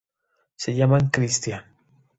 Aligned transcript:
Se 0.55 0.73
llama 0.73 1.11
Christian. 1.11 1.63